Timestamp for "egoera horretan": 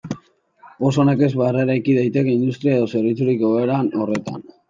3.49-4.43